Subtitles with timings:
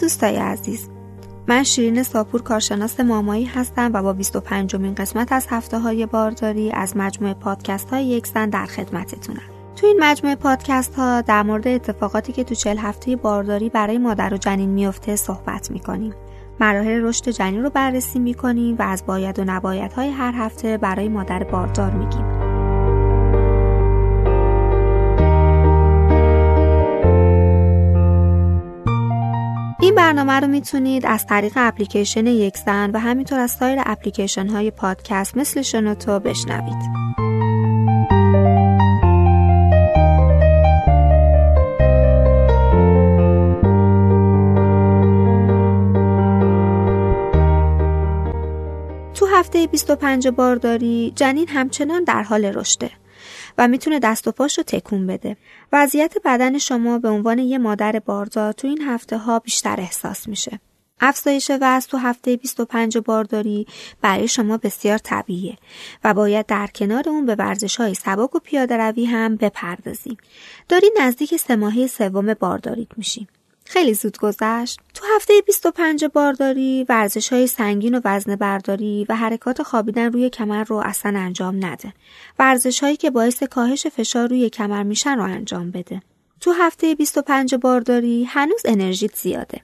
[0.00, 0.88] دوستای عزیز
[1.48, 6.72] من شیرین ساپور کارشناس مامایی هستم و با 25 مین قسمت از هفته های بارداری
[6.72, 9.42] از مجموعه پادکست های یک زن در خدمتتونم.
[9.76, 14.34] تو این مجموعه پادکست ها در مورد اتفاقاتی که تو چل هفته بارداری برای مادر
[14.34, 16.14] و جنین میفته صحبت می‌کنیم.
[16.60, 21.08] مراحل رشد جنین رو بررسی می‌کنیم و از باید و نباید های هر هفته برای
[21.08, 22.39] مادر باردار میگیم.
[30.10, 35.62] برنامه رو می‌تونید از طریق اپلیکیشن یکزن و همینطور از سایر اپلیکیشن های پادکست مثل
[35.62, 36.76] شنوتو بشنوید.
[49.14, 52.90] تو هفته 25 بارداری جنین همچنان در حال رشده
[53.58, 55.36] و می‌تونه دست و پاش رو تکون بده.
[55.72, 60.60] وضعیت بدن شما به عنوان یه مادر باردار تو این هفته ها بیشتر احساس میشه.
[61.00, 63.66] افزایش وزن تو هفته 25 بارداری
[64.00, 65.56] برای شما بسیار طبیعیه
[66.04, 70.16] و باید در کنار اون به ورزش های سبک و پیاده روی هم بپردازیم.
[70.68, 73.28] داری نزدیک سه ماهه سوم بارداریت میشیم.
[73.70, 74.80] خیلی زود گذشت.
[74.94, 80.64] تو هفته 25 بارداری ورزش های سنگین و وزن برداری و حرکات خوابیدن روی کمر
[80.64, 81.92] رو اصلا انجام نده.
[82.38, 86.02] ورزش هایی که باعث کاهش فشار روی کمر میشن رو انجام بده.
[86.40, 89.60] تو هفته 25 بارداری هنوز انرژیت زیاده.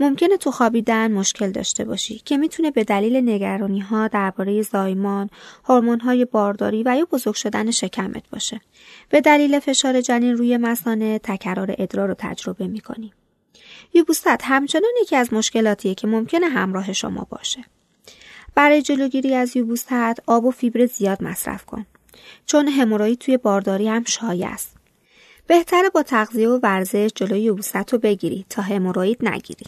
[0.00, 5.30] ممکنه تو خوابیدن مشکل داشته باشی که می‌تونه به دلیل نگرانی ها درباره زایمان،
[5.64, 8.60] هورمون های بارداری و یا بزرگ شدن شکمت باشه.
[9.08, 13.12] به دلیل فشار جنین روی مسانه تکرار ادرار رو تجربه می‌کنی.
[13.94, 17.64] یوبوست همچنان یکی از مشکلاتیه که ممکنه همراه شما باشه.
[18.54, 19.92] برای جلوگیری از یوبوست
[20.26, 21.86] آب و فیبر زیاد مصرف کن.
[22.46, 24.76] چون هموروید توی بارداری هم شایع است.
[25.46, 29.66] بهتره با تغذیه و ورزش جلوی یبوست رو بگیری تا هموروید نگیری.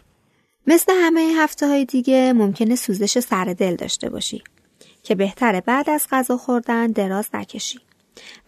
[0.66, 4.42] مثل همه هفته های دیگه ممکنه سوزش سر دل داشته باشی
[5.02, 7.80] که بهتره بعد از غذا خوردن دراز نکشی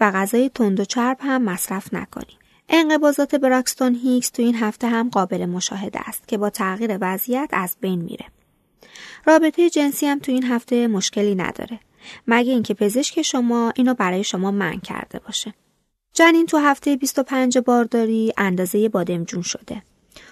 [0.01, 2.39] و غذای تند و چرب هم مصرف نکنی.
[2.69, 7.77] انقباضات براکستون هیکس تو این هفته هم قابل مشاهده است که با تغییر وضعیت از
[7.81, 8.25] بین میره.
[9.27, 11.81] رابطه جنسی هم تو این هفته مشکلی نداره
[12.27, 15.55] مگه اینکه پزشک شما اینو برای شما من کرده باشه.
[16.15, 19.83] جنین تو هفته 25 بارداری اندازه بادمجون شده.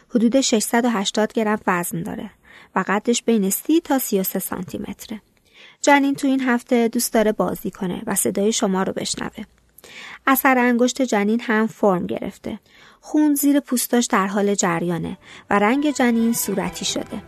[0.09, 2.31] حدود 680 گرم وزن داره
[2.75, 5.21] و قدش بین 30 تا 33 سانتی متره.
[5.81, 9.45] جنین تو این هفته دوست داره بازی کنه و صدای شما رو بشنوه.
[10.27, 12.59] اثر انگشت جنین هم فرم گرفته.
[13.01, 15.19] خون زیر پوستاش در حال جریانه
[15.51, 17.23] و رنگ جنین صورتی شده.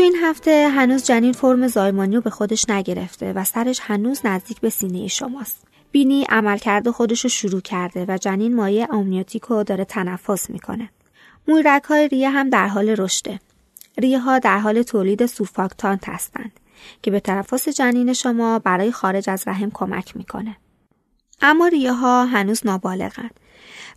[0.00, 4.70] این هفته هنوز جنین فرم زایمانی رو به خودش نگرفته و سرش هنوز نزدیک به
[4.70, 5.66] سینه شماست.
[5.92, 10.90] بینی عملکرد خودش رو شروع کرده و جنین مایه آمنیوتیک داره تنفس می‌کنه.
[11.48, 13.40] مویرک های ریه هم در حال رشده.
[13.98, 16.60] ریه ها در حال تولید سوفاکتانت هستند
[17.02, 20.56] که به تنفس جنین شما برای خارج از رحم کمک می‌کنه.
[21.42, 23.40] اما ریه ها هنوز نابالغند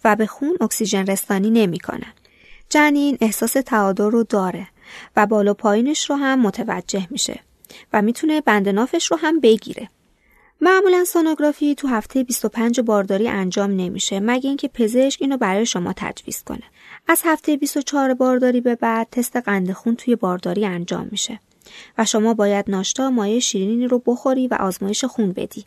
[0.03, 2.13] و به خون اکسیژن رسانی نمی‌کنن.
[2.69, 4.67] جنین احساس تعادل رو داره
[5.15, 7.39] و بالا پایینش رو هم متوجه میشه
[7.93, 9.89] و می‌تونه بند نافش رو هم بگیره.
[10.61, 16.43] معمولا سونوگرافی تو هفته 25 بارداری انجام نمیشه مگه اینکه پزشک اینو برای شما تجویز
[16.43, 16.63] کنه.
[17.07, 21.39] از هفته 24 بارداری به بعد تست قند خون توی بارداری انجام میشه
[21.97, 25.65] و شما باید ناشتا مایع شیرینی رو بخوری و آزمایش خون بدی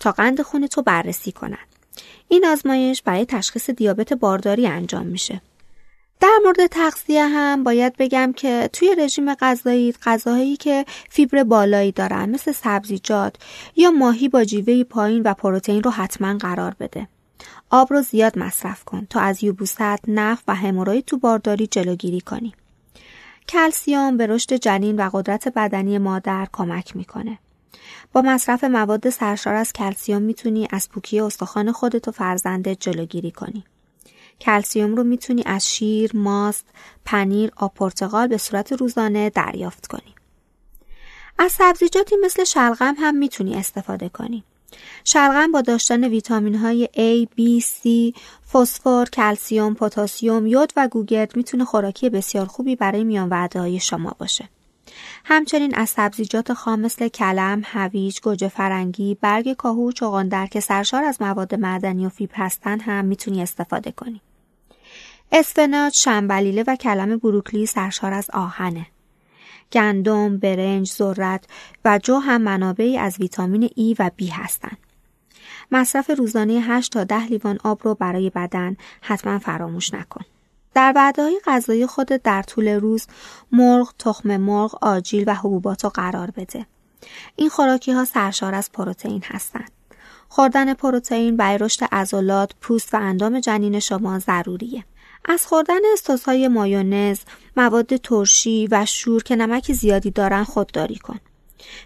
[0.00, 1.58] تا قند خون تو بررسی کنن.
[2.28, 5.40] این آزمایش برای تشخیص دیابت بارداری انجام میشه.
[6.20, 12.30] در مورد تغذیه هم باید بگم که توی رژیم غذایی غذاهایی که فیبر بالایی دارن
[12.30, 13.36] مثل سبزیجات
[13.76, 17.08] یا ماهی با جیوه پایین و پروتئین رو حتما قرار بده.
[17.70, 22.54] آب رو زیاد مصرف کن تا از یوبوست، نف و هموروید تو بارداری جلوگیری کنی.
[23.48, 27.38] کلسیوم به رشد جنین و قدرت بدنی مادر کمک می‌کنه.
[28.12, 33.64] با مصرف مواد سرشار از کلسیوم می‌تونی از پوکی استخوان خودت و فرزندت جلوگیری کنی.
[34.40, 36.66] کلسیوم رو می‌تونی از شیر، ماست،
[37.04, 40.14] پنیر، آب پرتقال به صورت روزانه دریافت کنی.
[41.38, 44.44] از سبزیجاتی مثل شلغم هم می‌تونی استفاده کنی.
[45.04, 47.88] شلغم با داشتن ویتامین های A, B, C،
[48.52, 54.14] فسفر، کلسیوم، پتاسیم، یود و گوگرد می‌تونه خوراکی بسیار خوبی برای میان وعده های شما
[54.18, 54.48] باشه.
[55.24, 61.04] همچنین از سبزیجات خام مثل کلم، هویج، گوجه فرنگی، برگ کاهو و چغندر که سرشار
[61.04, 64.20] از مواد معدنی و فیبر هستن هم می‌تونی استفاده کنی.
[65.32, 68.86] اسفناج، شنبلیله و کلم بروکلی سرشار از آهنه.
[69.72, 71.44] گندم، برنج، ذرت
[71.84, 74.78] و جو هم منابعی از ویتامین ای و بی هستند.
[75.72, 80.24] مصرف روزانه 8 تا 10 لیوان آب رو برای بدن حتما فراموش نکن.
[80.74, 83.06] در وعده های غذایی خودت در طول روز
[83.52, 86.66] مرغ، تخم مرغ، آجیل و حبوبات رو قرار بده.
[87.36, 89.70] این خوراکی ها سرشار از پروتئین هستند.
[90.28, 94.84] خوردن پروتئین برای رشد عضلات، پوست و اندام جنین شما ضروریه.
[95.30, 95.80] از خوردن
[96.26, 97.18] های مایونز،
[97.56, 101.20] مواد ترشی و شور که نمک زیادی دارن خودداری کن.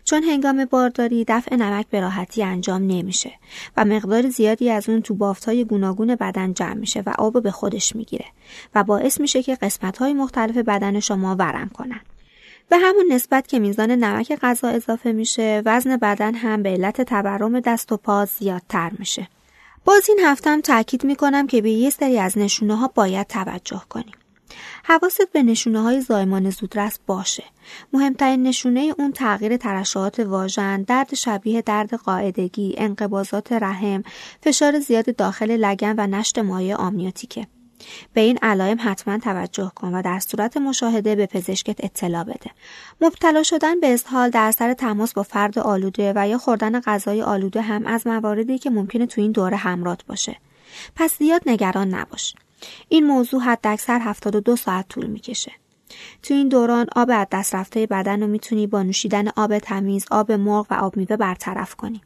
[0.05, 3.33] چون هنگام بارداری دفع نمک به راحتی انجام نمیشه
[3.77, 7.97] و مقدار زیادی از اون تو بافتهای گوناگون بدن جمع میشه و آب به خودش
[7.97, 8.27] می‌گیره
[8.75, 12.00] و باعث میشه که قسمتهای مختلف بدن شما ورم کنن.
[12.69, 17.61] به همون نسبت که میزان نمک غذا اضافه میشه وزن بدن هم به علت تورم
[17.61, 19.29] دست و پا زیادتر میشه.
[19.84, 24.14] باز این هفتم تاکید می‌کنم که به یه سری از نشونه ها باید توجه کنیم.
[24.84, 27.44] حواست به نشونه های زایمان زودرس باشه.
[27.93, 34.02] مهمترین نشونه اون تغییر ترشحات واژن، درد شبیه درد قاعدگی، انقباضات رحم،
[34.43, 37.46] فشار زیاد داخل لگن و نشت مایع آمنیوتیکه.
[38.12, 42.50] به این علائم حتما توجه کن و در صورت مشاهده به پزشکت اطلاع بده.
[43.00, 47.61] مبتلا شدن به اسهال در سر تماس با فرد آلوده و یا خوردن غذای آلوده
[47.62, 50.37] هم از مواردی که ممکنه تو این دوره همراه باشه.
[50.96, 52.34] پس زیاد نگران نباش.
[52.88, 55.52] این موضوع حداکثر 72 ساعت طول می‌کشه.
[56.23, 60.32] تو این دوران آب از دست رفته بدن رو می‌تونی با نوشیدن آب تمیز، آب
[60.32, 62.00] مرغ و آب میوه برطرف کنی.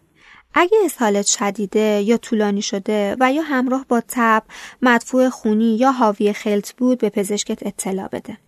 [0.58, 4.42] اگه اسهالت شدیده یا طولانی شده و یا همراه با تب،
[4.82, 8.38] مدفوع خونی یا حاوی خلط بود به پزشکت اطلاع بده.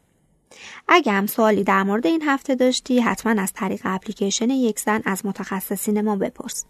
[0.88, 5.26] اگه هم سوالی در مورد این هفته داشتی حتما از طریق اپلیکیشن یک زن از
[5.26, 6.64] متخصصین ما بپرس.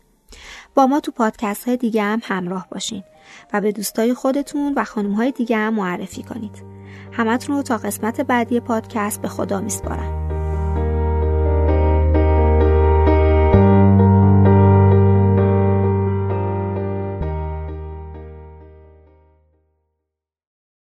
[0.75, 3.05] با ما تو پادکست های دیگه هم همراه باشین
[3.53, 6.65] و به دوستای خودتون و خانم های دیگه هم معرفی کنید.
[7.13, 10.18] همتون رو تا قسمت بعدی پادکست به خدا میسپارم.